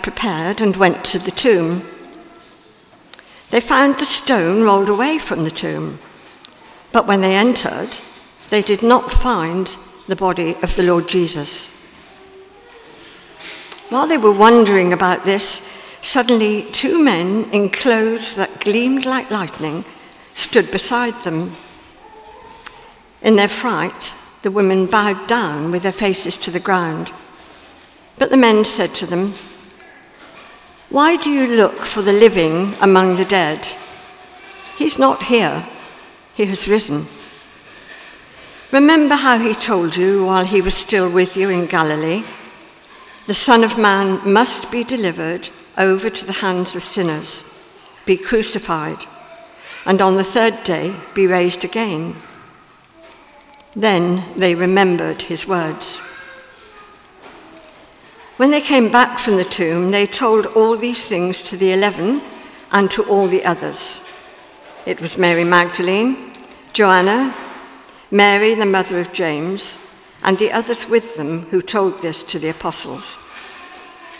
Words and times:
prepared 0.00 0.62
and 0.62 0.74
went 0.76 1.04
to 1.04 1.18
the 1.18 1.30
tomb. 1.30 1.86
They 3.50 3.60
found 3.60 3.98
the 3.98 4.06
stone 4.06 4.62
rolled 4.62 4.88
away 4.88 5.18
from 5.18 5.44
the 5.44 5.50
tomb, 5.50 5.98
but 6.92 7.06
when 7.06 7.20
they 7.20 7.36
entered, 7.36 7.98
they 8.48 8.62
did 8.62 8.82
not 8.82 9.12
find 9.12 9.76
the 10.08 10.16
body 10.16 10.56
of 10.62 10.74
the 10.76 10.82
Lord 10.82 11.08
Jesus. 11.08 11.68
While 13.90 14.06
they 14.06 14.16
were 14.16 14.32
wondering 14.32 14.94
about 14.94 15.24
this, 15.24 15.70
suddenly 16.00 16.62
two 16.72 17.02
men 17.02 17.50
in 17.50 17.68
clothes 17.68 18.34
that 18.36 18.60
gleamed 18.60 19.04
like 19.04 19.30
lightning 19.30 19.84
stood 20.34 20.70
beside 20.70 21.20
them. 21.20 21.54
In 23.20 23.36
their 23.36 23.46
fright, 23.46 24.14
the 24.40 24.50
women 24.50 24.86
bowed 24.86 25.28
down 25.28 25.70
with 25.70 25.82
their 25.82 25.92
faces 25.92 26.38
to 26.38 26.50
the 26.50 26.58
ground. 26.58 27.12
But 28.18 28.30
the 28.30 28.38
men 28.38 28.64
said 28.64 28.94
to 28.94 29.06
them, 29.06 29.34
Why 30.92 31.16
do 31.16 31.30
you 31.30 31.46
look 31.46 31.86
for 31.86 32.02
the 32.02 32.12
living 32.12 32.74
among 32.78 33.16
the 33.16 33.24
dead? 33.24 33.66
He's 34.76 34.98
not 34.98 35.22
here, 35.22 35.66
he 36.34 36.44
has 36.44 36.68
risen. 36.68 37.06
Remember 38.70 39.14
how 39.14 39.38
he 39.38 39.54
told 39.54 39.96
you 39.96 40.26
while 40.26 40.44
he 40.44 40.60
was 40.60 40.74
still 40.74 41.08
with 41.08 41.34
you 41.34 41.48
in 41.48 41.64
Galilee? 41.64 42.24
The 43.26 43.32
Son 43.32 43.64
of 43.64 43.78
Man 43.78 44.20
must 44.30 44.70
be 44.70 44.84
delivered 44.84 45.48
over 45.78 46.10
to 46.10 46.26
the 46.26 46.40
hands 46.44 46.76
of 46.76 46.82
sinners, 46.82 47.42
be 48.04 48.18
crucified, 48.18 49.06
and 49.86 50.02
on 50.02 50.16
the 50.16 50.24
third 50.24 50.62
day 50.62 50.94
be 51.14 51.26
raised 51.26 51.64
again. 51.64 52.16
Then 53.74 54.24
they 54.36 54.54
remembered 54.54 55.22
his 55.22 55.48
words. 55.48 56.02
When 58.42 58.50
they 58.50 58.60
came 58.60 58.90
back 58.90 59.20
from 59.20 59.36
the 59.36 59.44
tomb, 59.44 59.92
they 59.92 60.04
told 60.04 60.46
all 60.46 60.76
these 60.76 61.06
things 61.06 61.44
to 61.44 61.56
the 61.56 61.72
eleven 61.72 62.20
and 62.72 62.90
to 62.90 63.04
all 63.04 63.28
the 63.28 63.44
others. 63.44 64.04
It 64.84 65.00
was 65.00 65.16
Mary 65.16 65.44
Magdalene, 65.44 66.32
Joanna, 66.72 67.36
Mary, 68.10 68.54
the 68.54 68.66
mother 68.66 68.98
of 68.98 69.12
James, 69.12 69.78
and 70.24 70.38
the 70.38 70.50
others 70.50 70.90
with 70.90 71.16
them 71.16 71.42
who 71.50 71.62
told 71.62 72.00
this 72.00 72.24
to 72.24 72.40
the 72.40 72.48
apostles. 72.48 73.16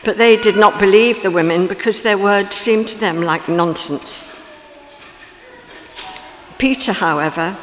But 0.05 0.19
they 0.19 0.37
did 0.37 0.57
not 0.57 0.79
believe 0.79 1.25
the 1.25 1.33
women 1.33 1.67
because 1.67 2.03
their 2.03 2.17
words 2.17 2.55
seemed 2.55 2.87
to 2.89 3.01
them 3.01 3.23
like 3.23 3.49
nonsense. 3.49 4.23
Peter, 6.59 6.93
however, 6.93 7.57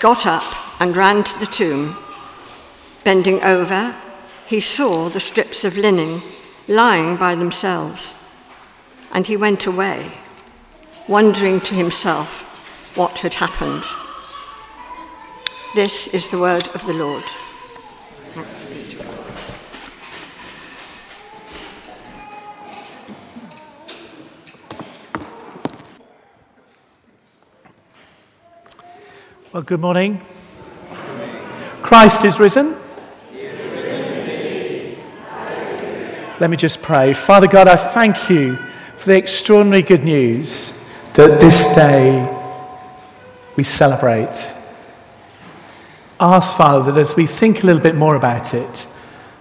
got 0.00 0.26
up 0.26 0.80
and 0.80 0.96
ran 0.96 1.22
to 1.22 1.38
the 1.38 1.46
tomb. 1.46 1.96
Bending 3.04 3.40
over, 3.44 3.94
he 4.50 4.60
saw 4.60 5.08
the 5.08 5.20
strips 5.20 5.64
of 5.64 5.76
linen 5.76 6.20
lying 6.66 7.16
by 7.16 7.36
themselves, 7.36 8.16
and 9.12 9.28
he 9.28 9.36
went 9.36 9.64
away, 9.64 10.10
wondering 11.06 11.60
to 11.60 11.76
himself 11.76 12.42
what 12.96 13.20
had 13.20 13.34
happened. 13.34 13.84
This 15.76 16.08
is 16.08 16.32
the 16.32 16.40
word 16.40 16.68
of 16.74 16.84
the 16.84 16.94
Lord. 16.94 17.22
Thanks 18.32 18.64
be 18.64 18.82
to 18.90 18.96
God. 18.96 19.06
Well, 29.52 29.62
good 29.62 29.80
morning. 29.80 30.20
Christ 31.82 32.24
is 32.24 32.40
risen. 32.40 32.74
Let 36.40 36.48
me 36.48 36.56
just 36.56 36.80
pray. 36.80 37.12
Father 37.12 37.46
God, 37.46 37.68
I 37.68 37.76
thank 37.76 38.30
you 38.30 38.56
for 38.96 39.08
the 39.08 39.18
extraordinary 39.18 39.82
good 39.82 40.04
news 40.04 40.90
that 41.12 41.38
this 41.38 41.74
day 41.74 42.26
we 43.56 43.62
celebrate. 43.62 44.54
Ask, 46.18 46.56
Father, 46.56 46.90
that 46.90 46.98
as 46.98 47.14
we 47.14 47.26
think 47.26 47.62
a 47.62 47.66
little 47.66 47.82
bit 47.82 47.94
more 47.94 48.16
about 48.16 48.54
it, 48.54 48.86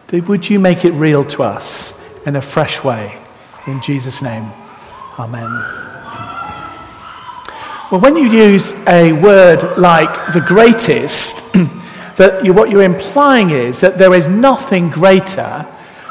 that 0.08 0.28
would 0.28 0.50
you 0.50 0.60
make 0.60 0.84
it 0.84 0.92
real 0.92 1.24
to 1.24 1.44
us 1.44 2.22
in 2.28 2.36
a 2.36 2.42
fresh 2.42 2.84
way? 2.84 3.18
In 3.66 3.82
Jesus' 3.82 4.22
name, 4.22 4.52
Amen. 5.18 5.50
Well, 7.92 8.02
when 8.02 8.18
you 8.18 8.26
use 8.26 8.74
a 8.88 9.14
word 9.14 9.78
like 9.78 10.34
the 10.34 10.42
greatest, 10.42 11.54
that 12.18 12.44
you, 12.44 12.52
what 12.52 12.70
you're 12.70 12.84
implying 12.84 13.52
is 13.52 13.80
that 13.80 13.98
there 13.98 14.14
is 14.14 14.28
nothing 14.28 14.90
greater 14.90 15.66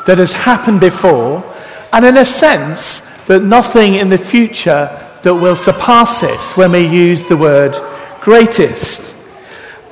that 0.08 0.16
has 0.16 0.32
happened 0.32 0.80
before, 0.80 1.44
and 1.92 2.02
in 2.02 2.16
a 2.16 2.24
sense, 2.24 3.22
that 3.26 3.42
nothing 3.42 3.96
in 3.96 4.08
the 4.08 4.16
future 4.16 4.88
that 5.22 5.34
will 5.34 5.54
surpass 5.54 6.22
it 6.22 6.56
when 6.56 6.72
we 6.72 6.78
use 6.78 7.28
the 7.28 7.36
word 7.36 7.76
greatest. 8.22 9.14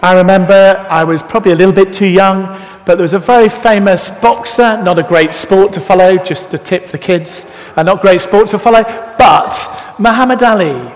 I 0.00 0.16
remember 0.16 0.87
I 0.88 1.05
was 1.05 1.22
probably 1.22 1.53
a 1.53 1.55
little 1.55 1.75
bit 1.75 1.93
too 1.93 2.06
young, 2.06 2.47
but 2.87 2.94
there 2.94 3.03
was 3.03 3.12
a 3.12 3.19
very 3.19 3.50
famous 3.50 4.09
boxer, 4.09 4.82
not 4.82 4.99
a 4.99 5.03
great 5.03 5.34
sport 5.34 5.75
to 5.75 5.81
follow, 5.81 6.16
just 6.16 6.50
to 6.53 6.56
tip 6.56 6.87
the 6.87 6.99
kids, 6.99 7.44
a 7.76 7.84
not 7.84 8.00
great 8.00 8.22
sport 8.22 8.49
to 8.49 8.59
follow, 8.59 8.84
but 9.19 9.53
Muhammad 9.99 10.43
Ali 10.43 10.94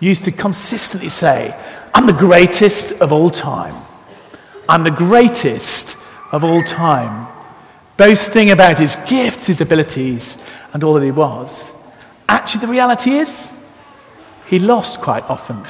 used 0.00 0.24
to 0.24 0.32
consistently 0.32 1.10
say, 1.10 1.54
I'm 1.92 2.06
the 2.06 2.14
greatest 2.14 3.02
of 3.02 3.12
all 3.12 3.28
time. 3.28 3.74
I'm 4.66 4.82
the 4.82 4.90
greatest 4.90 5.98
of 6.32 6.42
all 6.42 6.62
time. 6.62 7.27
Boasting 7.98 8.50
about 8.50 8.78
his 8.78 8.96
gifts, 9.08 9.48
his 9.48 9.60
abilities, 9.60 10.42
and 10.72 10.82
all 10.82 10.94
that 10.94 11.04
he 11.04 11.10
was. 11.10 11.72
Actually, 12.28 12.62
the 12.62 12.72
reality 12.72 13.10
is, 13.10 13.52
he 14.46 14.58
lost 14.58 15.00
quite 15.00 15.28
often. 15.28 15.66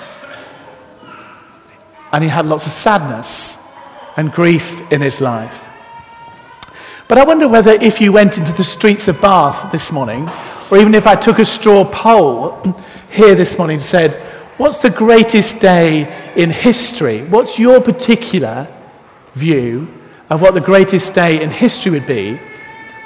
And 2.12 2.22
he 2.22 2.30
had 2.30 2.46
lots 2.46 2.66
of 2.66 2.72
sadness 2.72 3.74
and 4.16 4.30
grief 4.30 4.92
in 4.92 5.00
his 5.00 5.20
life. 5.20 5.64
But 7.08 7.18
I 7.18 7.24
wonder 7.24 7.48
whether 7.48 7.70
if 7.70 8.00
you 8.00 8.12
went 8.12 8.36
into 8.36 8.52
the 8.52 8.62
streets 8.62 9.08
of 9.08 9.20
Bath 9.20 9.72
this 9.72 9.90
morning, 9.90 10.28
or 10.70 10.78
even 10.78 10.94
if 10.94 11.06
I 11.06 11.14
took 11.14 11.38
a 11.38 11.44
straw 11.44 11.84
poll 11.84 12.62
here 13.10 13.34
this 13.34 13.56
morning 13.56 13.76
and 13.76 13.82
said, 13.82 14.14
What's 14.58 14.82
the 14.82 14.90
greatest 14.90 15.62
day 15.62 16.32
in 16.36 16.50
history? 16.50 17.22
What's 17.22 17.58
your 17.58 17.80
particular 17.80 18.66
view 19.32 19.88
of 20.30 20.42
what 20.42 20.54
the 20.54 20.60
greatest 20.60 21.14
day 21.14 21.42
in 21.42 21.50
history 21.50 21.92
would 21.92 22.06
be? 22.06 22.38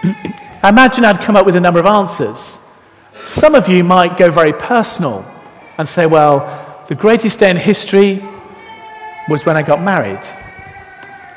I 0.62 0.68
imagine 0.68 1.04
I'd 1.04 1.20
come 1.20 1.36
up 1.36 1.46
with 1.46 1.56
a 1.56 1.60
number 1.60 1.80
of 1.80 1.86
answers. 1.86 2.58
Some 3.22 3.54
of 3.54 3.68
you 3.68 3.84
might 3.84 4.16
go 4.16 4.30
very 4.30 4.52
personal 4.52 5.24
and 5.78 5.88
say, 5.88 6.06
Well, 6.06 6.84
the 6.88 6.94
greatest 6.94 7.40
day 7.40 7.50
in 7.50 7.56
history 7.56 8.22
was 9.28 9.46
when 9.46 9.56
I 9.56 9.62
got 9.62 9.80
married. 9.80 10.20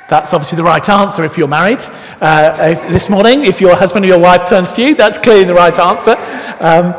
That's 0.07 0.33
obviously 0.33 0.57
the 0.57 0.63
right 0.63 0.87
answer 0.87 1.23
if 1.23 1.37
you're 1.37 1.47
married. 1.47 1.81
Uh, 2.21 2.57
if, 2.77 2.91
this 2.91 3.09
morning, 3.09 3.43
if 3.43 3.59
your 3.59 3.75
husband 3.75 4.05
or 4.05 4.07
your 4.07 4.19
wife 4.19 4.47
turns 4.47 4.71
to 4.73 4.83
you, 4.83 4.95
that's 4.95 5.17
clearly 5.17 5.45
the 5.45 5.53
right 5.53 5.77
answer. 5.79 6.15
Um, 6.59 6.93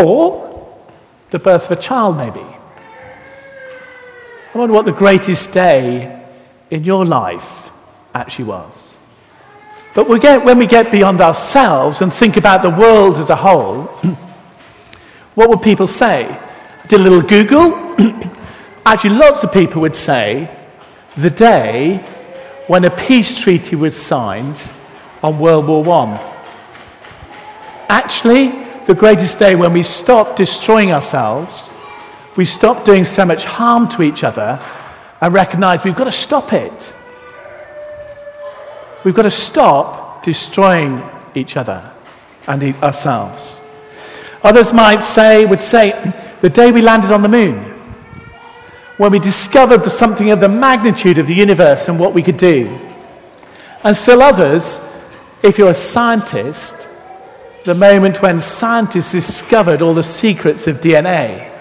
or 0.00 0.78
the 1.28 1.38
birth 1.38 1.70
of 1.70 1.78
a 1.78 1.80
child, 1.80 2.16
maybe. 2.16 2.40
I 4.54 4.58
wonder 4.58 4.74
what 4.74 4.86
the 4.86 4.92
greatest 4.92 5.52
day 5.52 6.24
in 6.70 6.84
your 6.84 7.04
life 7.04 7.67
actually 8.14 8.46
was. 8.46 8.96
But 9.94 10.08
we 10.08 10.20
get, 10.20 10.44
when 10.44 10.58
we 10.58 10.66
get 10.66 10.92
beyond 10.92 11.20
ourselves 11.20 12.02
and 12.02 12.12
think 12.12 12.36
about 12.36 12.62
the 12.62 12.70
world 12.70 13.18
as 13.18 13.30
a 13.30 13.36
whole, 13.36 13.82
what 15.34 15.48
would 15.48 15.62
people 15.62 15.86
say? 15.86 16.38
Did 16.88 17.00
a 17.00 17.02
little 17.02 17.22
Google. 17.22 17.96
actually, 18.86 19.16
lots 19.16 19.42
of 19.44 19.52
people 19.52 19.82
would 19.82 19.96
say 19.96 20.54
the 21.16 21.30
day 21.30 21.96
when 22.68 22.84
a 22.84 22.90
peace 22.90 23.40
treaty 23.40 23.76
was 23.76 24.00
signed 24.00 24.72
on 25.22 25.38
World 25.38 25.66
War 25.66 25.88
I. 25.88 26.34
Actually, 27.88 28.50
the 28.86 28.94
greatest 28.94 29.38
day 29.38 29.54
when 29.54 29.72
we 29.72 29.82
stop 29.82 30.36
destroying 30.36 30.92
ourselves, 30.92 31.74
we 32.36 32.44
stop 32.44 32.84
doing 32.84 33.04
so 33.04 33.24
much 33.24 33.44
harm 33.44 33.88
to 33.88 34.02
each 34.02 34.22
other, 34.22 34.60
and 35.20 35.34
recognize 35.34 35.82
we've 35.84 35.96
got 35.96 36.04
to 36.04 36.12
stop 36.12 36.52
it. 36.52 36.94
We've 39.04 39.14
got 39.14 39.22
to 39.22 39.30
stop 39.30 40.22
destroying 40.22 41.02
each 41.34 41.56
other 41.56 41.92
and 42.46 42.62
ourselves. 42.82 43.60
Others 44.42 44.72
might 44.72 45.02
say, 45.02 45.44
would 45.44 45.60
say, 45.60 45.90
the 46.40 46.50
day 46.50 46.70
we 46.70 46.80
landed 46.80 47.12
on 47.12 47.22
the 47.22 47.28
moon, 47.28 47.58
when 48.96 49.12
we 49.12 49.18
discovered 49.18 49.78
the, 49.78 49.90
something 49.90 50.30
of 50.30 50.40
the 50.40 50.48
magnitude 50.48 51.18
of 51.18 51.26
the 51.26 51.34
universe 51.34 51.88
and 51.88 51.98
what 51.98 52.14
we 52.14 52.22
could 52.22 52.36
do. 52.36 52.66
And 53.84 53.96
still 53.96 54.22
others, 54.22 54.80
if 55.42 55.58
you're 55.58 55.70
a 55.70 55.74
scientist, 55.74 56.88
the 57.64 57.74
moment 57.74 58.22
when 58.22 58.40
scientists 58.40 59.12
discovered 59.12 59.82
all 59.82 59.94
the 59.94 60.02
secrets 60.02 60.66
of 60.66 60.80
DNA, 60.80 61.52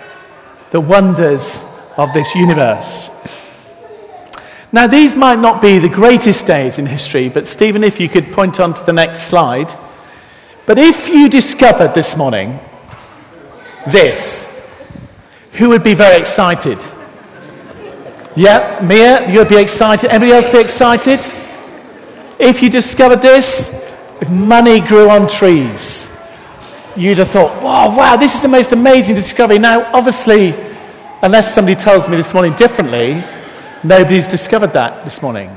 the 0.71 0.81
wonders 0.81 1.63
of 1.97 2.13
this 2.13 2.33
universe. 2.33 3.13
Now, 4.71 4.85
these 4.85 5.15
might 5.15 5.39
not 5.39 5.61
be 5.61 5.79
the 5.79 5.89
greatest 5.89 6.45
days 6.45 6.77
in 6.77 6.85
history, 6.85 7.29
but 7.29 7.47
Stephen, 7.47 7.83
if 7.83 7.99
you 7.99 8.09
could 8.09 8.33
point 8.33 8.59
on 8.59 8.73
to 8.73 8.83
the 8.83 8.93
next 8.93 9.21
slide, 9.23 9.71
But 10.67 10.77
if 10.77 11.07
you 11.07 11.29
discovered 11.29 11.93
this 11.93 12.17
morning 12.17 12.59
this, 13.87 14.53
who 15.53 15.69
would 15.69 15.81
be 15.81 15.93
very 15.93 16.19
excited? 16.19 16.77
Yeah, 18.35 18.85
Mia, 18.85 19.31
you'd 19.31 19.47
be 19.47 19.61
excited. 19.61 20.09
Anybody 20.09 20.33
else 20.33 20.51
be 20.51 20.59
excited? 20.59 21.21
If 22.37 22.61
you 22.61 22.69
discovered 22.69 23.21
this, 23.21 23.69
if 24.21 24.29
money 24.29 24.81
grew 24.81 25.09
on 25.09 25.29
trees, 25.29 26.21
you'd 26.97 27.19
have 27.19 27.29
thought, 27.29 27.63
wow, 27.63 27.95
wow, 27.95 28.17
this 28.17 28.35
is 28.35 28.41
the 28.41 28.49
most 28.49 28.73
amazing 28.73 29.15
discovery. 29.15 29.59
Now, 29.59 29.89
obviously, 29.93 30.53
unless 31.21 31.55
somebody 31.55 31.75
tells 31.75 32.09
me 32.09 32.17
this 32.17 32.33
morning 32.33 32.53
differently, 32.55 33.23
nobody's 33.83 34.27
discovered 34.27 34.73
that 34.73 35.03
this 35.03 35.21
morning. 35.21 35.49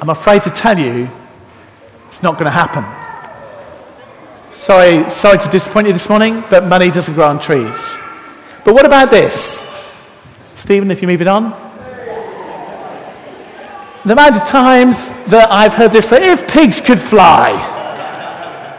I'm 0.00 0.10
afraid 0.10 0.42
to 0.42 0.50
tell 0.50 0.78
you, 0.78 1.08
it's 2.06 2.22
not 2.22 2.34
going 2.34 2.44
to 2.44 2.50
happen. 2.50 2.84
Sorry, 4.50 5.08
sorry 5.08 5.38
to 5.38 5.48
disappoint 5.48 5.86
you 5.86 5.92
this 5.92 6.08
morning, 6.08 6.42
but 6.48 6.64
money 6.64 6.90
doesn't 6.90 7.14
grow 7.14 7.28
on 7.28 7.40
trees. 7.40 7.98
But 8.64 8.74
what 8.74 8.86
about 8.86 9.10
this? 9.10 9.62
Stephen, 10.54 10.90
if 10.90 11.02
you 11.02 11.08
move 11.08 11.20
it 11.20 11.26
on. 11.26 11.50
The 14.04 14.12
amount 14.12 14.36
of 14.36 14.46
times 14.46 15.10
that 15.26 15.50
I've 15.50 15.74
heard 15.74 15.92
this 15.92 16.08
phrase, 16.08 16.22
if 16.22 16.48
pigs 16.48 16.80
could 16.80 17.00
fly. 17.00 17.74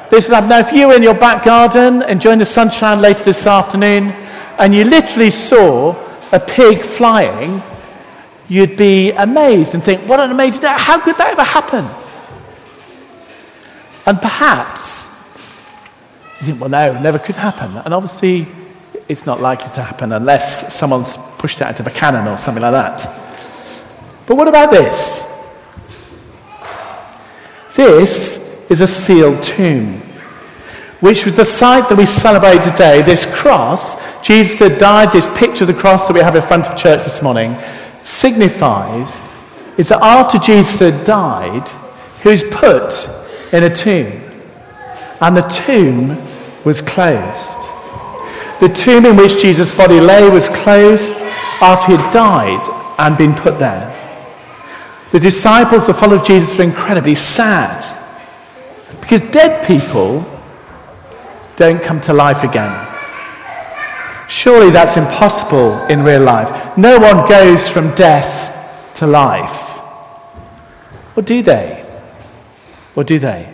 This, 0.09 0.29
now, 0.29 0.59
if 0.59 0.71
you 0.71 0.87
were 0.87 0.95
in 0.95 1.03
your 1.03 1.13
back 1.13 1.43
garden 1.43 2.01
enjoying 2.03 2.39
the 2.39 2.45
sunshine 2.45 3.01
later 3.01 3.23
this 3.23 3.45
afternoon 3.45 4.13
and 4.57 4.73
you 4.73 4.85
literally 4.85 5.29
saw 5.29 5.95
a 6.31 6.39
pig 6.39 6.81
flying, 6.81 7.61
you'd 8.49 8.77
be 8.77 9.11
amazed 9.11 9.73
and 9.73 9.83
think, 9.83 10.07
what 10.07 10.19
an 10.19 10.31
amazing 10.31 10.61
day. 10.61 10.73
How 10.75 10.99
could 10.99 11.17
that 11.17 11.31
ever 11.31 11.43
happen? 11.43 11.85
And 14.05 14.21
perhaps 14.21 15.09
you 16.39 16.47
think, 16.47 16.61
well, 16.61 16.69
no, 16.69 16.99
never 16.99 17.19
could 17.19 17.35
happen. 17.35 17.77
And 17.77 17.93
obviously, 17.93 18.47
it's 19.07 19.25
not 19.25 19.41
likely 19.41 19.71
to 19.71 19.83
happen 19.83 20.11
unless 20.11 20.73
someone's 20.73 21.17
pushed 21.37 21.61
it 21.61 21.63
out 21.63 21.79
of 21.79 21.87
a 21.87 21.89
cannon 21.89 22.27
or 22.27 22.37
something 22.37 22.61
like 22.61 22.73
that. 22.73 23.05
But 24.25 24.35
what 24.35 24.47
about 24.47 24.71
this? 24.71 25.35
This 27.75 28.69
is 28.69 28.81
a 28.81 28.87
sealed 28.87 29.43
tomb, 29.43 30.01
which 30.99 31.25
was 31.25 31.35
the 31.35 31.45
site 31.45 31.89
that 31.89 31.97
we 31.97 32.05
celebrate 32.05 32.61
today. 32.61 33.01
This 33.01 33.25
cross, 33.25 34.21
Jesus 34.21 34.59
had 34.59 34.77
died, 34.77 35.11
this 35.11 35.27
picture 35.37 35.63
of 35.63 35.67
the 35.67 35.73
cross 35.73 36.07
that 36.07 36.13
we 36.13 36.21
have 36.21 36.35
in 36.35 36.41
front 36.41 36.67
of 36.67 36.77
church 36.77 37.03
this 37.03 37.21
morning, 37.21 37.55
signifies 38.07 39.21
is 39.77 39.89
that 39.89 40.01
after 40.01 40.39
Jesus 40.39 40.79
had 40.79 41.03
died, 41.03 41.69
he 42.23 42.29
was 42.29 42.43
put 42.43 43.07
in 43.53 43.63
a 43.63 43.73
tomb. 43.73 44.21
And 45.19 45.35
the 45.35 45.41
tomb 45.41 46.17
was 46.63 46.81
closed. 46.81 47.57
The 48.59 48.69
tomb 48.69 49.05
in 49.05 49.17
which 49.17 49.41
Jesus' 49.41 49.75
body 49.75 49.99
lay 49.99 50.29
was 50.29 50.47
closed 50.47 51.21
after 51.61 51.91
he 51.91 51.97
had 51.97 52.13
died 52.13 52.65
and 52.97 53.17
been 53.17 53.35
put 53.35 53.59
there. 53.59 53.93
The 55.11 55.19
disciples 55.19 55.87
that 55.87 55.93
followed 55.93 56.25
Jesus 56.25 56.57
were 56.57 56.63
incredibly 56.63 57.15
sad 57.15 57.83
because 58.99 59.21
dead 59.21 59.65
people 59.65 60.25
don't 61.55 61.81
come 61.81 62.01
to 62.01 62.13
life 62.13 62.43
again. 62.43 62.86
Surely 64.27 64.71
that's 64.71 64.97
impossible 64.97 65.85
in 65.87 66.03
real 66.03 66.21
life. 66.21 66.77
No 66.77 66.99
one 66.99 67.27
goes 67.29 67.67
from 67.67 67.93
death 67.95 68.93
to 68.95 69.07
life. 69.07 69.79
Or 71.15 71.23
do 71.23 71.41
they? 71.41 71.85
Or 72.95 73.03
do 73.03 73.19
they? 73.19 73.53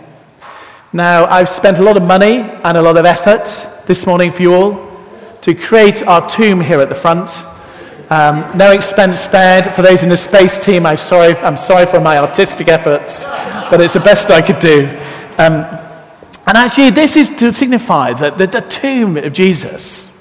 Now, 0.92 1.24
I've 1.26 1.48
spent 1.48 1.78
a 1.78 1.82
lot 1.82 1.96
of 1.96 2.02
money 2.02 2.38
and 2.38 2.76
a 2.76 2.82
lot 2.82 2.96
of 2.96 3.04
effort 3.04 3.44
this 3.86 4.06
morning 4.06 4.30
for 4.30 4.42
you 4.42 4.54
all 4.54 5.02
to 5.40 5.54
create 5.54 6.02
our 6.02 6.28
tomb 6.28 6.60
here 6.60 6.80
at 6.80 6.88
the 6.88 6.94
front. 6.94 7.44
Um, 8.10 8.56
no 8.56 8.70
expense 8.70 9.20
spared. 9.20 9.74
For 9.74 9.82
those 9.82 10.02
in 10.02 10.08
the 10.08 10.16
space 10.16 10.58
team, 10.58 10.86
I'm 10.86 10.96
sorry, 10.96 11.34
I'm 11.36 11.56
sorry 11.56 11.86
for 11.86 12.00
my 12.00 12.18
artistic 12.18 12.68
efforts, 12.68 13.24
but 13.70 13.80
it's 13.80 13.94
the 13.94 14.00
best 14.00 14.30
I 14.30 14.40
could 14.40 14.58
do. 14.58 14.86
Um, 15.38 15.66
and 16.46 16.58
actually, 16.58 16.90
this 16.90 17.16
is 17.16 17.30
to 17.36 17.52
signify 17.52 18.12
that 18.12 18.38
the, 18.38 18.46
the 18.46 18.60
tomb 18.60 19.16
of 19.16 19.32
Jesus, 19.32 20.13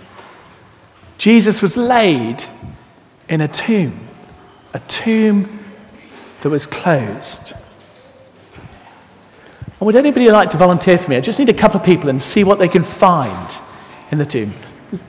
Jesus 1.17 1.61
was 1.61 1.77
laid 1.77 2.43
in 3.29 3.41
a 3.41 3.47
tomb, 3.47 4.07
a 4.73 4.79
tomb 4.79 5.59
that 6.41 6.49
was 6.49 6.65
closed. 6.65 7.53
And 9.79 9.85
would 9.85 9.95
anybody 9.95 10.29
like 10.31 10.49
to 10.51 10.57
volunteer 10.57 10.97
for 10.97 11.09
me? 11.09 11.17
I 11.17 11.21
just 11.21 11.39
need 11.39 11.49
a 11.49 11.53
couple 11.53 11.79
of 11.79 11.85
people 11.85 12.09
and 12.09 12.21
see 12.21 12.43
what 12.43 12.59
they 12.59 12.67
can 12.67 12.83
find 12.83 13.51
in 14.11 14.17
the 14.17 14.25
tomb. 14.25 14.53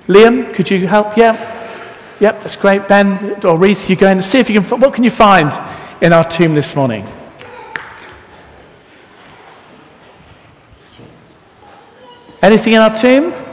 Liam, 0.06 0.52
could 0.54 0.70
you 0.70 0.86
help? 0.86 1.16
Yeah. 1.16 1.52
Yep, 2.20 2.40
that's 2.40 2.56
great. 2.56 2.88
Ben 2.88 3.44
or 3.44 3.58
Reese, 3.58 3.90
you 3.90 3.96
go 3.96 4.06
in 4.06 4.18
and 4.18 4.24
see 4.24 4.38
if 4.38 4.48
you 4.48 4.60
can. 4.60 4.80
What 4.80 4.94
can 4.94 5.04
you 5.04 5.10
find 5.10 5.52
in 6.00 6.12
our 6.12 6.24
tomb 6.24 6.54
this 6.54 6.74
morning? 6.76 7.06
Anything 12.40 12.74
in 12.74 12.80
our 12.80 12.94
tomb? 12.94 13.43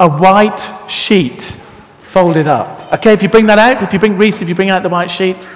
A 0.00 0.08
white 0.08 0.60
sheet 0.88 1.42
folded 1.98 2.48
up. 2.48 2.92
Okay, 2.94 3.12
if 3.12 3.22
you 3.22 3.28
bring 3.28 3.46
that 3.46 3.58
out, 3.58 3.82
if 3.82 3.92
you 3.92 3.98
bring 3.98 4.16
Reese, 4.16 4.40
if 4.42 4.48
you 4.48 4.54
bring 4.54 4.70
out 4.70 4.82
the 4.82 4.88
white 4.88 5.10
sheet. 5.10 5.50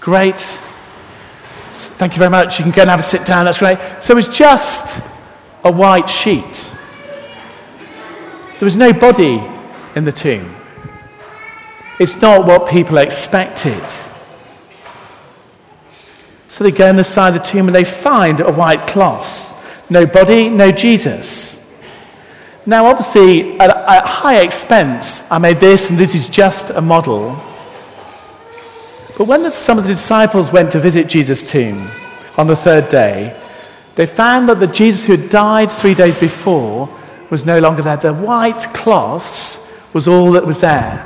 Great. 0.00 0.38
Thank 1.72 2.12
you 2.14 2.18
very 2.18 2.30
much. 2.30 2.58
You 2.58 2.64
can 2.64 2.72
go 2.72 2.82
and 2.82 2.90
have 2.90 3.00
a 3.00 3.02
sit 3.02 3.26
down. 3.26 3.44
That's 3.44 3.58
great. 3.58 3.78
So 4.00 4.12
it 4.12 4.16
was 4.16 4.28
just 4.28 5.02
a 5.64 5.70
white 5.70 6.08
sheet. 6.08 6.74
There 8.58 8.66
was 8.66 8.76
no 8.76 8.92
body 8.92 9.42
in 9.94 10.04
the 10.04 10.12
tomb. 10.12 10.54
It's 11.98 12.20
not 12.20 12.46
what 12.46 12.68
people 12.68 12.98
expected. 12.98 13.82
So 16.48 16.64
they 16.64 16.70
go 16.72 16.86
in 16.86 16.96
the 16.96 17.04
side 17.04 17.34
of 17.36 17.42
the 17.42 17.46
tomb 17.46 17.68
and 17.68 17.74
they 17.74 17.84
find 17.84 18.40
a 18.40 18.50
white 18.50 18.86
cloth. 18.86 19.59
No 19.90 20.06
body, 20.06 20.48
no 20.48 20.70
Jesus. 20.70 21.60
Now, 22.64 22.86
obviously, 22.86 23.58
at, 23.58 23.70
at 23.70 24.06
high 24.06 24.40
expense, 24.40 25.28
I 25.30 25.38
made 25.38 25.58
this, 25.58 25.90
and 25.90 25.98
this 25.98 26.14
is 26.14 26.28
just 26.28 26.70
a 26.70 26.80
model. 26.80 27.30
But 29.18 29.26
when 29.26 29.42
the, 29.42 29.50
some 29.50 29.76
of 29.78 29.84
the 29.84 29.92
disciples 29.92 30.52
went 30.52 30.70
to 30.72 30.78
visit 30.78 31.08
Jesus' 31.08 31.42
tomb 31.42 31.90
on 32.38 32.46
the 32.46 32.56
third 32.56 32.88
day, 32.88 33.36
they 33.96 34.06
found 34.06 34.48
that 34.48 34.60
the 34.60 34.66
Jesus 34.68 35.06
who 35.06 35.16
had 35.16 35.28
died 35.28 35.70
three 35.70 35.94
days 35.94 36.16
before 36.16 36.88
was 37.28 37.44
no 37.44 37.58
longer 37.58 37.82
there. 37.82 37.96
The 37.96 38.14
white 38.14 38.68
cloths 38.72 39.92
was 39.92 40.06
all 40.06 40.30
that 40.32 40.46
was 40.46 40.60
there. 40.60 41.04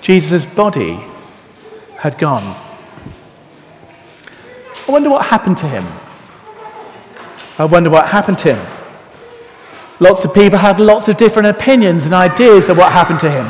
Jesus' 0.00 0.46
body 0.46 1.00
had 1.98 2.16
gone. 2.18 2.65
I 4.86 4.92
wonder 4.92 5.10
what 5.10 5.26
happened 5.26 5.56
to 5.58 5.68
him. 5.68 5.84
I 7.58 7.64
wonder 7.64 7.90
what 7.90 8.06
happened 8.08 8.38
to 8.40 8.54
him. 8.54 8.66
Lots 9.98 10.24
of 10.24 10.34
people 10.34 10.58
had 10.58 10.78
lots 10.78 11.08
of 11.08 11.16
different 11.16 11.48
opinions 11.48 12.04
and 12.04 12.14
ideas 12.14 12.68
of 12.68 12.76
what 12.76 12.92
happened 12.92 13.20
to 13.20 13.30
him. 13.30 13.46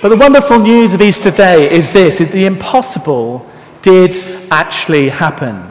But 0.00 0.08
the 0.08 0.16
wonderful 0.16 0.58
news 0.58 0.94
of 0.94 1.02
Easter 1.02 1.30
Day 1.30 1.70
is 1.70 1.92
this 1.92 2.18
the 2.18 2.46
impossible 2.46 3.48
did 3.82 4.16
actually 4.50 5.10
happen. 5.10 5.66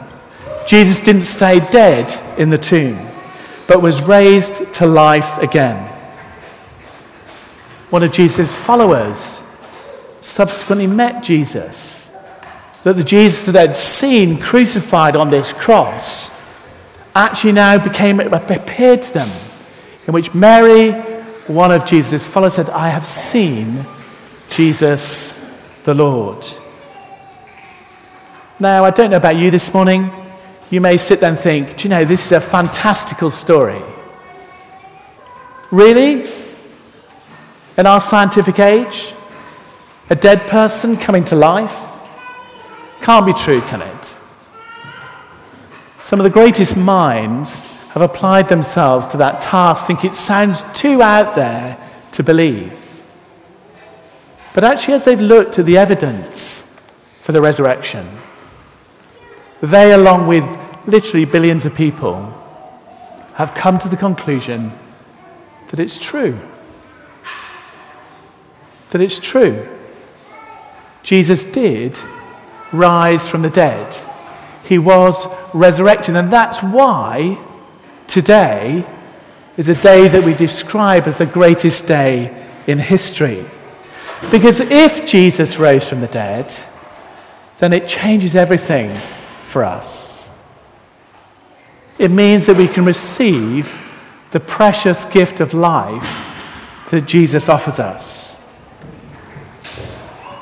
Jesus 0.66 1.00
didn't 1.00 1.22
stay 1.22 1.58
dead 1.70 2.12
in 2.38 2.50
the 2.50 2.58
tomb, 2.58 3.08
but 3.66 3.82
was 3.82 4.02
raised 4.02 4.72
to 4.74 4.86
life 4.86 5.38
again. 5.38 5.88
One 7.90 8.04
of 8.04 8.12
Jesus' 8.12 8.54
followers 8.54 9.44
subsequently 10.20 10.86
met 10.86 11.24
Jesus. 11.24 12.09
That 12.84 12.96
the 12.96 13.04
Jesus 13.04 13.46
that 13.46 13.52
they'd 13.52 13.76
seen 13.76 14.38
crucified 14.38 15.16
on 15.16 15.30
this 15.30 15.52
cross 15.52 16.38
actually 17.14 17.52
now 17.52 17.78
became 17.78 18.20
appeared 18.20 19.02
to 19.02 19.14
them, 19.14 19.30
in 20.06 20.14
which 20.14 20.34
Mary, 20.34 20.92
one 21.46 21.72
of 21.72 21.84
Jesus' 21.84 22.26
followers, 22.26 22.54
said, 22.54 22.70
I 22.70 22.88
have 22.88 23.04
seen 23.04 23.84
Jesus 24.48 25.38
the 25.84 25.94
Lord. 25.94 26.46
Now, 28.58 28.84
I 28.84 28.90
don't 28.90 29.10
know 29.10 29.16
about 29.16 29.36
you 29.36 29.50
this 29.50 29.72
morning 29.72 30.10
you 30.70 30.80
may 30.80 30.96
sit 30.96 31.18
there 31.18 31.30
and 31.30 31.38
think, 31.38 31.76
do 31.76 31.88
you 31.88 31.90
know, 31.90 32.04
this 32.04 32.24
is 32.24 32.32
a 32.32 32.40
fantastical 32.40 33.30
story. 33.30 33.82
Really? 35.72 36.30
In 37.76 37.86
our 37.86 38.00
scientific 38.00 38.60
age? 38.60 39.12
A 40.10 40.14
dead 40.14 40.46
person 40.46 40.96
coming 40.96 41.24
to 41.24 41.34
life? 41.34 41.89
Can't 43.02 43.26
be 43.26 43.32
true, 43.32 43.60
can 43.62 43.82
it? 43.82 44.18
Some 45.96 46.18
of 46.18 46.24
the 46.24 46.30
greatest 46.30 46.76
minds 46.76 47.66
have 47.90 48.02
applied 48.02 48.48
themselves 48.48 49.06
to 49.08 49.16
that 49.16 49.42
task, 49.42 49.86
think 49.86 50.04
it 50.04 50.14
sounds 50.14 50.64
too 50.72 51.02
out 51.02 51.34
there 51.34 51.76
to 52.12 52.22
believe. 52.22 53.02
But 54.54 54.64
actually, 54.64 54.94
as 54.94 55.04
they've 55.04 55.20
looked 55.20 55.58
at 55.58 55.66
the 55.66 55.76
evidence 55.76 56.90
for 57.20 57.32
the 57.32 57.40
resurrection, 57.40 58.06
they, 59.60 59.92
along 59.92 60.26
with 60.26 60.44
literally 60.86 61.24
billions 61.24 61.66
of 61.66 61.74
people, 61.74 62.36
have 63.34 63.54
come 63.54 63.78
to 63.78 63.88
the 63.88 63.96
conclusion 63.96 64.72
that 65.68 65.78
it's 65.78 65.98
true. 65.98 66.38
That 68.90 69.00
it's 69.00 69.18
true. 69.18 69.66
Jesus 71.02 71.44
did 71.44 71.98
rise 72.72 73.28
from 73.28 73.42
the 73.42 73.50
dead. 73.50 73.96
He 74.64 74.78
was 74.78 75.26
resurrected. 75.54 76.16
And 76.16 76.32
that's 76.32 76.62
why 76.62 77.38
today 78.06 78.84
is 79.56 79.68
a 79.68 79.74
day 79.74 80.08
that 80.08 80.24
we 80.24 80.34
describe 80.34 81.06
as 81.06 81.18
the 81.18 81.26
greatest 81.26 81.86
day 81.86 82.46
in 82.66 82.78
history. 82.78 83.44
Because 84.30 84.60
if 84.60 85.06
Jesus 85.06 85.58
rose 85.58 85.88
from 85.88 86.00
the 86.00 86.06
dead, 86.06 86.54
then 87.58 87.72
it 87.72 87.86
changes 87.86 88.36
everything 88.36 88.96
for 89.42 89.64
us. 89.64 90.30
It 91.98 92.10
means 92.10 92.46
that 92.46 92.56
we 92.56 92.68
can 92.68 92.84
receive 92.84 93.78
the 94.30 94.40
precious 94.40 95.04
gift 95.04 95.40
of 95.40 95.52
life 95.52 96.26
that 96.90 97.06
Jesus 97.06 97.48
offers 97.48 97.78
us. 97.78 98.39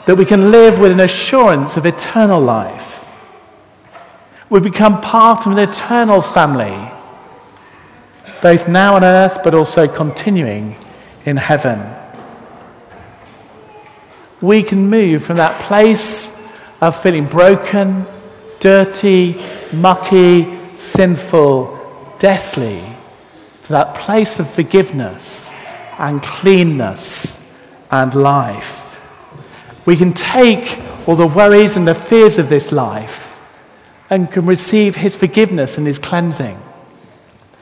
That 0.09 0.17
we 0.17 0.25
can 0.25 0.50
live 0.50 0.81
with 0.81 0.91
an 0.91 1.00
assurance 1.00 1.77
of 1.77 1.87
eternal 1.87 2.41
life. 2.41 3.09
We 4.50 4.59
become 4.59 5.00
part 5.00 5.47
of 5.47 5.53
an 5.53 5.59
eternal 5.59 6.21
family, 6.21 6.91
both 8.43 8.67
now 8.67 8.97
on 8.97 9.05
earth 9.05 9.41
but 9.45 9.55
also 9.55 9.87
continuing 9.87 10.77
in 11.25 11.37
heaven 11.37 11.95
we 14.41 14.62
can 14.62 14.88
move 14.88 15.25
from 15.25 15.37
that 15.37 15.61
place 15.61 16.47
of 16.81 17.00
feeling 17.00 17.27
broken, 17.27 18.07
dirty, 18.61 19.43
mucky, 19.73 20.77
sinful, 20.77 21.75
deathly, 22.19 22.83
to 23.62 23.69
that 23.71 23.95
place 23.95 24.38
of 24.38 24.49
forgiveness 24.49 25.53
and 25.99 26.23
cleanness 26.23 27.59
and 27.91 28.15
life. 28.15 28.88
We 29.88 29.97
can 29.97 30.12
take 30.12 30.78
all 31.07 31.16
the 31.16 31.26
worries 31.26 31.78
and 31.78 31.88
the 31.88 31.95
fears 31.95 32.38
of 32.38 32.50
this 32.50 32.73
life 32.73 33.40
and 34.11 34.30
can 34.30 34.45
receive 34.45 34.97
His 34.97 35.16
forgiveness 35.16 35.78
and 35.78 35.87
His 35.87 35.99
cleansing 35.99 36.59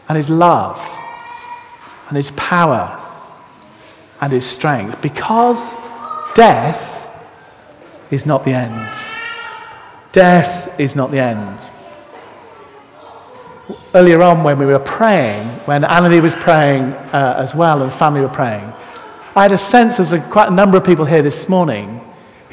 and 0.08 0.16
His 0.16 0.28
love 0.28 0.84
and 2.08 2.16
His 2.16 2.32
power 2.32 3.00
and 4.20 4.32
His 4.32 4.44
strength 4.44 5.00
because 5.00 5.76
Death 6.34 7.06
is 8.10 8.26
not 8.26 8.42
the 8.42 8.54
end. 8.54 8.92
Death 10.10 10.80
is 10.80 10.96
not 10.96 11.12
the 11.12 11.20
end. 11.20 11.70
Earlier 13.94 14.20
on, 14.20 14.42
when 14.42 14.58
we 14.58 14.66
were 14.66 14.80
praying, 14.80 15.46
when 15.66 15.82
Annalie 15.82 16.20
was 16.20 16.34
praying 16.34 16.92
uh, 17.12 17.36
as 17.38 17.54
well 17.54 17.84
and 17.84 17.92
family 17.92 18.20
were 18.20 18.28
praying, 18.28 18.72
I 19.36 19.42
had 19.42 19.52
a 19.52 19.58
sense 19.58 19.98
there's 19.98 20.12
a, 20.12 20.20
quite 20.20 20.48
a 20.48 20.54
number 20.54 20.76
of 20.76 20.84
people 20.84 21.04
here 21.04 21.22
this 21.22 21.48
morning 21.48 22.02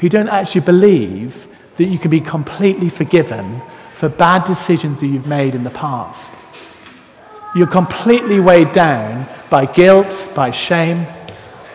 who 0.04 0.10
don't 0.10 0.28
actually 0.28 0.60
believe 0.60 1.48
that 1.76 1.86
you 1.86 1.98
can 1.98 2.10
be 2.10 2.20
completely 2.20 2.90
forgiven 2.90 3.62
for 3.94 4.10
bad 4.10 4.44
decisions 4.44 5.00
that 5.00 5.06
you've 5.06 5.26
made 5.26 5.54
in 5.54 5.64
the 5.64 5.70
past. 5.70 6.30
You're 7.56 7.66
completely 7.66 8.38
weighed 8.38 8.70
down 8.72 9.26
by 9.48 9.64
guilt, 9.64 10.30
by 10.36 10.50
shame. 10.50 11.06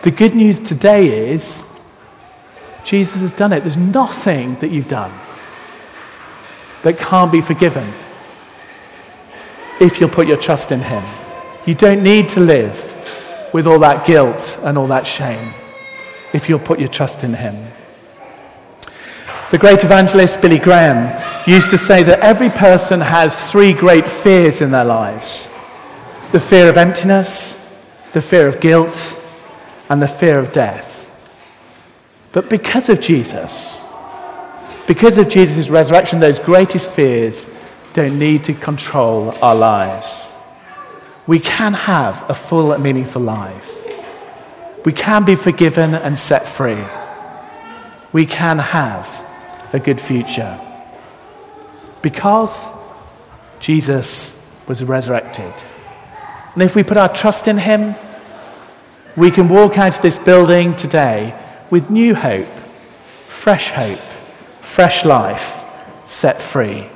The 0.02 0.12
good 0.12 0.36
news 0.36 0.60
today 0.60 1.32
is 1.32 1.68
Jesus 2.84 3.20
has 3.20 3.32
done 3.32 3.52
it. 3.52 3.64
There's 3.64 3.76
nothing 3.76 4.54
that 4.60 4.68
you've 4.68 4.86
done 4.86 5.10
that 6.84 6.98
can't 6.98 7.32
be 7.32 7.40
forgiven 7.40 7.88
if 9.80 9.98
you'll 9.98 10.08
put 10.08 10.28
your 10.28 10.38
trust 10.38 10.70
in 10.70 10.78
Him. 10.78 11.02
You 11.66 11.74
don't 11.74 12.04
need 12.04 12.28
to 12.28 12.38
live 12.38 13.50
with 13.52 13.66
all 13.66 13.80
that 13.80 14.06
guilt 14.06 14.60
and 14.62 14.78
all 14.78 14.86
that 14.86 15.04
shame 15.04 15.52
if 16.32 16.48
you'll 16.48 16.60
put 16.60 16.78
your 16.78 16.88
trust 16.88 17.24
in 17.24 17.34
Him. 17.34 17.56
The 19.50 19.58
great 19.58 19.82
evangelist 19.82 20.40
Billy 20.40 20.58
Graham 20.58 21.10
used 21.44 21.70
to 21.70 21.78
say 21.78 22.04
that 22.04 22.20
every 22.20 22.50
person 22.50 23.00
has 23.00 23.50
three 23.50 23.72
great 23.72 24.06
fears 24.06 24.62
in 24.62 24.70
their 24.70 24.84
lives 24.84 25.52
the 26.30 26.38
fear 26.38 26.70
of 26.70 26.76
emptiness, 26.76 27.84
the 28.12 28.22
fear 28.22 28.46
of 28.46 28.60
guilt, 28.60 29.20
and 29.88 30.00
the 30.00 30.06
fear 30.06 30.38
of 30.38 30.52
death. 30.52 31.10
But 32.30 32.48
because 32.48 32.88
of 32.88 33.00
Jesus, 33.00 33.92
because 34.86 35.18
of 35.18 35.28
Jesus' 35.28 35.68
resurrection, 35.68 36.20
those 36.20 36.38
greatest 36.38 36.88
fears 36.88 37.52
don't 37.92 38.20
need 38.20 38.44
to 38.44 38.54
control 38.54 39.34
our 39.42 39.56
lives. 39.56 40.38
We 41.26 41.40
can 41.40 41.72
have 41.72 42.24
a 42.30 42.34
full 42.34 42.70
and 42.70 42.84
meaningful 42.84 43.22
life. 43.22 43.76
We 44.84 44.92
can 44.92 45.24
be 45.24 45.34
forgiven 45.34 45.96
and 45.96 46.16
set 46.16 46.46
free. 46.46 46.84
We 48.12 48.26
can 48.26 48.60
have 48.60 49.26
a 49.72 49.78
good 49.78 50.00
future. 50.00 50.58
Because 52.02 52.68
Jesus 53.60 54.60
was 54.66 54.82
resurrected. 54.82 55.52
And 56.54 56.62
if 56.62 56.74
we 56.74 56.82
put 56.82 56.96
our 56.96 57.12
trust 57.12 57.46
in 57.46 57.58
him, 57.58 57.94
we 59.16 59.30
can 59.30 59.48
walk 59.48 59.78
out 59.78 59.96
of 59.96 60.02
this 60.02 60.18
building 60.18 60.74
today 60.76 61.34
with 61.70 61.90
new 61.90 62.14
hope, 62.14 62.48
fresh 63.26 63.70
hope, 63.70 63.98
fresh 64.60 65.04
life, 65.04 65.64
set 66.06 66.40
free. 66.40 66.86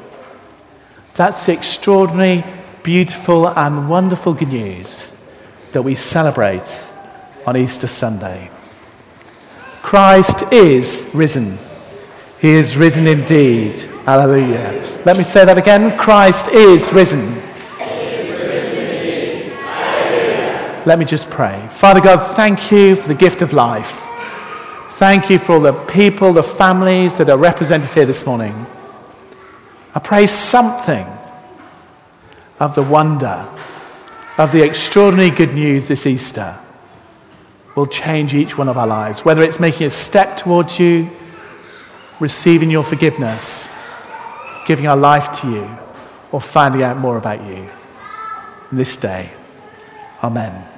That's 1.14 1.47
the 1.47 1.52
extraordinary, 1.52 2.45
beautiful, 2.83 3.49
and 3.49 3.88
wonderful 3.88 4.35
good 4.35 4.49
news 4.49 5.11
that 5.73 5.83
we 5.83 5.95
celebrate 5.95 6.90
on 7.47 7.57
Easter 7.57 7.87
Sunday. 7.87 8.50
Christ 9.83 10.52
is 10.52 11.11
risen. 11.14 11.59
He 12.44 12.50
is 12.50 12.76
risen 12.76 13.06
indeed. 13.06 13.78
Hallelujah. 14.04 15.00
Let 15.06 15.16
me 15.16 15.22
say 15.22 15.46
that 15.46 15.56
again. 15.56 15.96
Christ 15.96 16.48
is 16.48 16.92
risen. 16.92 17.36
Let 20.84 20.98
me 20.98 21.06
just 21.06 21.30
pray. 21.30 21.66
Father 21.70 22.02
God, 22.02 22.18
thank 22.36 22.70
you 22.70 22.96
for 22.96 23.08
the 23.08 23.14
gift 23.14 23.40
of 23.40 23.54
life. 23.54 24.02
Thank 24.90 25.30
you 25.30 25.38
for 25.38 25.52
all 25.52 25.60
the 25.62 25.72
people, 25.72 26.34
the 26.34 26.42
families 26.42 27.16
that 27.16 27.30
are 27.30 27.38
represented 27.38 27.90
here 27.90 28.04
this 28.04 28.26
morning. 28.26 28.66
I 29.94 30.00
pray 30.00 30.26
something 30.26 31.06
of 32.60 32.74
the 32.74 32.82
wonder, 32.82 33.48
of 34.36 34.52
the 34.52 34.62
extraordinary 34.62 35.30
good 35.30 35.54
news 35.54 35.88
this 35.88 36.06
Easter 36.06 36.58
will 37.74 37.86
change 37.86 38.34
each 38.34 38.58
one 38.58 38.68
of 38.68 38.76
our 38.76 38.86
lives. 38.86 39.24
Whether 39.24 39.40
it's 39.40 39.60
making 39.60 39.86
a 39.86 39.90
step 39.90 40.36
towards 40.36 40.78
you, 40.78 41.10
receiving 42.21 42.71
your 42.71 42.83
forgiveness, 42.83 43.75
giving 44.66 44.87
our 44.87 44.97
life 44.97 45.33
to 45.40 45.50
you, 45.50 45.78
or 46.33 46.40
finding 46.40 46.83
out 46.83 46.97
more 46.97 47.16
about 47.16 47.44
you. 47.44 47.68
this 48.73 48.97
day, 48.97 49.30
Amen. 50.23 50.74